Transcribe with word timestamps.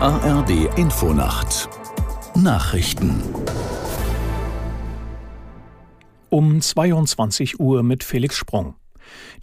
ARD 0.00 0.78
Infonacht 0.78 1.68
Nachrichten 2.36 3.20
um 6.28 6.60
22 6.60 7.58
Uhr 7.58 7.82
mit 7.82 8.04
Felix 8.04 8.36
Sprung. 8.36 8.76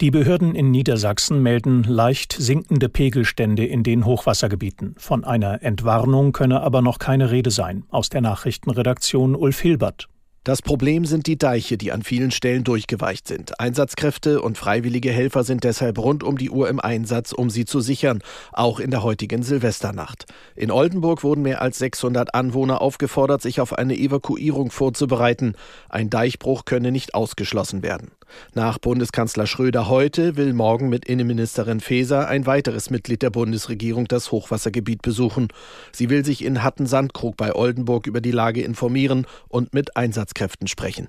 Die 0.00 0.10
Behörden 0.10 0.54
in 0.54 0.70
Niedersachsen 0.70 1.42
melden 1.42 1.82
leicht 1.82 2.32
sinkende 2.32 2.88
Pegelstände 2.88 3.66
in 3.66 3.82
den 3.82 4.06
Hochwassergebieten. 4.06 4.94
Von 4.96 5.24
einer 5.24 5.62
Entwarnung 5.62 6.32
könne 6.32 6.62
aber 6.62 6.80
noch 6.80 6.98
keine 6.98 7.30
Rede 7.30 7.50
sein. 7.50 7.84
Aus 7.90 8.08
der 8.08 8.22
Nachrichtenredaktion 8.22 9.36
Ulf 9.36 9.60
Hilbert. 9.60 10.08
Das 10.46 10.62
Problem 10.62 11.06
sind 11.06 11.26
die 11.26 11.38
Deiche, 11.38 11.76
die 11.76 11.90
an 11.90 12.04
vielen 12.04 12.30
Stellen 12.30 12.62
durchgeweicht 12.62 13.26
sind. 13.26 13.58
Einsatzkräfte 13.58 14.40
und 14.40 14.56
freiwillige 14.56 15.10
Helfer 15.10 15.42
sind 15.42 15.64
deshalb 15.64 15.98
rund 15.98 16.22
um 16.22 16.38
die 16.38 16.50
Uhr 16.50 16.68
im 16.68 16.78
Einsatz, 16.78 17.32
um 17.32 17.50
sie 17.50 17.64
zu 17.64 17.80
sichern, 17.80 18.22
auch 18.52 18.78
in 18.78 18.92
der 18.92 19.02
heutigen 19.02 19.42
Silvesternacht. 19.42 20.26
In 20.54 20.70
Oldenburg 20.70 21.24
wurden 21.24 21.42
mehr 21.42 21.62
als 21.62 21.78
600 21.78 22.32
Anwohner 22.36 22.80
aufgefordert, 22.80 23.42
sich 23.42 23.60
auf 23.60 23.72
eine 23.72 23.98
Evakuierung 23.98 24.70
vorzubereiten. 24.70 25.56
Ein 25.88 26.10
Deichbruch 26.10 26.64
könne 26.64 26.92
nicht 26.92 27.16
ausgeschlossen 27.16 27.82
werden. 27.82 28.12
Nach 28.54 28.78
Bundeskanzler 28.78 29.46
Schröder 29.46 29.88
heute 29.88 30.36
will 30.36 30.52
morgen 30.52 30.88
mit 30.88 31.04
Innenministerin 31.06 31.80
Faeser 31.80 32.28
ein 32.28 32.46
weiteres 32.46 32.90
Mitglied 32.90 33.22
der 33.22 33.30
Bundesregierung 33.30 34.06
das 34.06 34.32
Hochwassergebiet 34.32 35.02
besuchen. 35.02 35.48
Sie 35.92 36.10
will 36.10 36.24
sich 36.24 36.44
in 36.44 36.62
Hatten-Sandkrug 36.62 37.36
bei 37.36 37.54
Oldenburg 37.54 38.06
über 38.06 38.20
die 38.20 38.30
Lage 38.30 38.62
informieren 38.62 39.26
und 39.48 39.74
mit 39.74 39.96
Einsatzkräften 39.96 40.68
sprechen. 40.68 41.08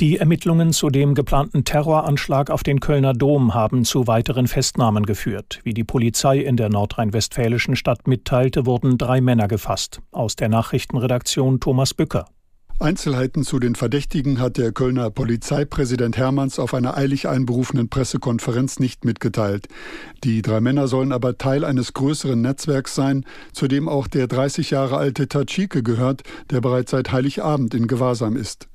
Die 0.00 0.18
Ermittlungen 0.18 0.72
zu 0.72 0.88
dem 0.88 1.14
geplanten 1.14 1.64
Terroranschlag 1.64 2.50
auf 2.50 2.62
den 2.62 2.80
Kölner 2.80 3.12
Dom 3.12 3.54
haben 3.54 3.84
zu 3.84 4.06
weiteren 4.06 4.46
Festnahmen 4.46 5.04
geführt. 5.04 5.60
Wie 5.64 5.74
die 5.74 5.84
Polizei 5.84 6.38
in 6.38 6.56
der 6.56 6.68
nordrhein-westfälischen 6.68 7.76
Stadt 7.76 8.06
mitteilte, 8.06 8.66
wurden 8.66 8.98
drei 8.98 9.20
Männer 9.20 9.48
gefasst. 9.48 10.00
Aus 10.12 10.36
der 10.36 10.48
Nachrichtenredaktion 10.48 11.60
Thomas 11.60 11.94
Bücker. 11.94 12.26
Einzelheiten 12.80 13.42
zu 13.42 13.58
den 13.58 13.74
Verdächtigen 13.74 14.38
hat 14.38 14.56
der 14.56 14.70
Kölner 14.70 15.10
Polizeipräsident 15.10 16.16
Hermanns 16.16 16.60
auf 16.60 16.74
einer 16.74 16.96
eilig 16.96 17.26
einberufenen 17.26 17.88
Pressekonferenz 17.88 18.78
nicht 18.78 19.04
mitgeteilt. 19.04 19.66
Die 20.22 20.42
drei 20.42 20.60
Männer 20.60 20.86
sollen 20.86 21.10
aber 21.10 21.38
Teil 21.38 21.64
eines 21.64 21.92
größeren 21.92 22.40
Netzwerks 22.40 22.94
sein, 22.94 23.24
zu 23.52 23.66
dem 23.66 23.88
auch 23.88 24.06
der 24.06 24.28
30 24.28 24.70
Jahre 24.70 24.96
alte 24.96 25.26
Tachike 25.26 25.82
gehört, 25.82 26.22
der 26.50 26.60
bereits 26.60 26.92
seit 26.92 27.10
Heiligabend 27.10 27.74
in 27.74 27.88
Gewahrsam 27.88 28.36
ist. 28.36 28.68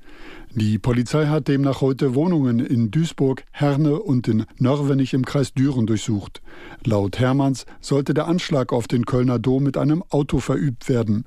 Die 0.54 0.80
Polizei 0.80 1.28
hat 1.28 1.48
demnach 1.48 1.80
heute 1.80 2.14
Wohnungen 2.14 2.60
in 2.60 2.92
Duisburg, 2.92 3.46
Herne 3.52 4.00
und 4.00 4.28
in 4.28 4.46
Nörvenich 4.58 5.14
im 5.14 5.24
Kreis 5.24 5.54
Düren 5.54 5.88
durchsucht. 5.88 6.42
Laut 6.84 7.20
Hermanns 7.20 7.66
sollte 7.80 8.14
der 8.14 8.28
Anschlag 8.28 8.74
auf 8.74 8.90
den 8.90 9.06
Kölner 9.06 9.40
Dom 9.40 9.64
mit 9.64 9.78
einem 9.78 10.04
Auto 10.10 10.40
verübt 10.40 10.90
werden. 10.90 11.24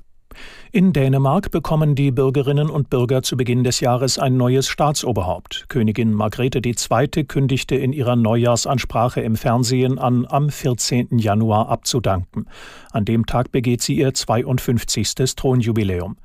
In 0.71 0.93
Dänemark 0.93 1.49
bekommen 1.51 1.95
die 1.95 2.11
Bürgerinnen 2.11 2.69
und 2.69 2.89
Bürger 2.89 3.23
zu 3.23 3.37
Beginn 3.37 3.63
des 3.63 3.79
Jahres 3.79 4.19
ein 4.19 4.37
neues 4.37 4.67
Staatsoberhaupt. 4.67 5.65
Königin 5.69 6.13
Margrethe 6.13 6.59
II. 6.63 7.23
kündigte 7.23 7.75
in 7.75 7.93
ihrer 7.93 8.15
Neujahrsansprache 8.15 9.21
im 9.21 9.35
Fernsehen 9.35 9.97
an, 9.97 10.25
am 10.29 10.49
14. 10.49 11.17
Januar 11.17 11.69
abzudanken. 11.69 12.47
An 12.91 13.05
dem 13.05 13.25
Tag 13.25 13.51
begeht 13.51 13.81
sie 13.81 13.95
ihr 13.95 14.13
52. 14.13 15.15
Thronjubiläum. 15.35 16.17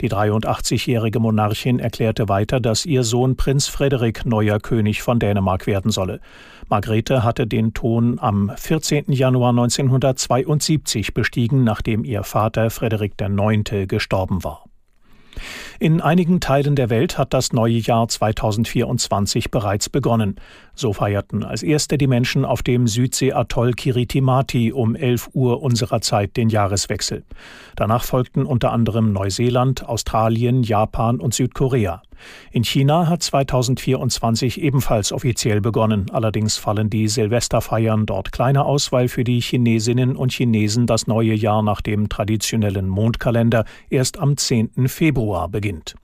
Die 0.00 0.10
83-jährige 0.10 1.20
Monarchin 1.20 1.78
erklärte 1.78 2.28
weiter, 2.28 2.60
dass 2.60 2.84
ihr 2.84 3.02
Sohn 3.02 3.36
Prinz 3.36 3.66
Frederik 3.66 4.26
neuer 4.26 4.60
König 4.60 5.02
von 5.02 5.18
Dänemark 5.18 5.66
werden 5.66 5.90
solle. 5.90 6.20
Margrethe 6.68 7.22
hatte 7.22 7.46
den 7.46 7.72
Thron 7.72 8.18
am 8.18 8.52
14. 8.56 9.04
Januar 9.08 9.50
1972 9.50 11.14
bestiegen, 11.14 11.64
nachdem 11.64 12.04
ihr 12.04 12.24
Vater 12.24 12.70
Frederik 12.70 13.14
IX. 13.20 13.55
Gestorben 13.64 14.44
war. 14.44 14.64
In 15.78 16.00
einigen 16.00 16.40
Teilen 16.40 16.76
der 16.76 16.88
Welt 16.88 17.18
hat 17.18 17.34
das 17.34 17.52
neue 17.52 17.76
Jahr 17.78 18.08
2024 18.08 19.50
bereits 19.50 19.90
begonnen. 19.90 20.36
So 20.78 20.92
feierten 20.92 21.42
als 21.42 21.62
erste 21.62 21.96
die 21.96 22.06
Menschen 22.06 22.44
auf 22.44 22.62
dem 22.62 22.86
Südseeatoll 22.86 23.72
Kiritimati 23.72 24.74
um 24.74 24.94
11 24.94 25.30
Uhr 25.32 25.62
unserer 25.62 26.02
Zeit 26.02 26.36
den 26.36 26.50
Jahreswechsel. 26.50 27.24
Danach 27.76 28.04
folgten 28.04 28.44
unter 28.44 28.72
anderem 28.72 29.10
Neuseeland, 29.10 29.88
Australien, 29.88 30.62
Japan 30.62 31.18
und 31.18 31.32
Südkorea. 31.32 32.02
In 32.52 32.62
China 32.62 33.08
hat 33.08 33.22
2024 33.22 34.60
ebenfalls 34.60 35.12
offiziell 35.12 35.62
begonnen. 35.62 36.10
Allerdings 36.10 36.58
fallen 36.58 36.90
die 36.90 37.08
Silvesterfeiern 37.08 38.04
dort 38.04 38.30
kleiner 38.30 38.66
aus, 38.66 38.92
weil 38.92 39.08
für 39.08 39.24
die 39.24 39.40
Chinesinnen 39.40 40.14
und 40.14 40.32
Chinesen 40.32 40.86
das 40.86 41.06
neue 41.06 41.32
Jahr 41.32 41.62
nach 41.62 41.80
dem 41.80 42.10
traditionellen 42.10 42.86
Mondkalender 42.86 43.64
erst 43.88 44.18
am 44.18 44.36
10. 44.36 44.88
Februar 44.88 45.48
beginnt. 45.48 45.94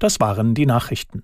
Das 0.00 0.18
waren 0.18 0.54
die 0.54 0.66
Nachrichten. 0.66 1.22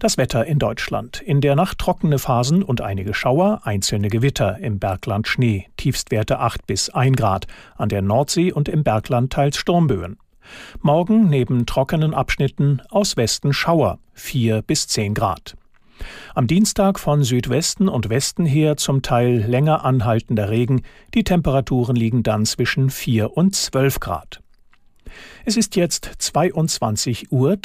Das 0.00 0.18
Wetter 0.18 0.44
in 0.44 0.58
Deutschland. 0.58 1.20
In 1.20 1.40
der 1.40 1.54
Nacht 1.54 1.78
trockene 1.78 2.18
Phasen 2.18 2.62
und 2.62 2.80
einige 2.80 3.14
Schauer, 3.14 3.60
einzelne 3.64 4.08
Gewitter, 4.08 4.58
im 4.58 4.78
Bergland 4.78 5.28
Schnee, 5.28 5.66
Tiefstwerte 5.76 6.40
8 6.40 6.66
bis 6.66 6.90
1 6.90 7.16
Grad, 7.16 7.46
an 7.76 7.88
der 7.88 8.02
Nordsee 8.02 8.52
und 8.52 8.68
im 8.68 8.82
Bergland 8.82 9.32
teils 9.32 9.56
Sturmböen. 9.56 10.18
Morgen 10.80 11.28
neben 11.28 11.64
trockenen 11.64 12.12
Abschnitten 12.12 12.82
aus 12.90 13.16
Westen 13.16 13.52
Schauer, 13.52 13.98
4 14.14 14.62
bis 14.62 14.88
10 14.88 15.14
Grad. 15.14 15.56
Am 16.34 16.48
Dienstag 16.48 16.98
von 16.98 17.22
Südwesten 17.22 17.88
und 17.88 18.08
Westen 18.08 18.46
her 18.46 18.76
zum 18.76 19.02
Teil 19.02 19.36
länger 19.36 19.84
anhaltender 19.84 20.50
Regen, 20.50 20.82
die 21.14 21.22
Temperaturen 21.22 21.94
liegen 21.94 22.24
dann 22.24 22.46
zwischen 22.46 22.90
4 22.90 23.36
und 23.36 23.54
12 23.54 24.00
Grad. 24.00 24.40
Es 25.44 25.56
ist 25.56 25.76
jetzt 25.76 26.10
22.03 26.20 27.28
Uhr. 27.30 27.56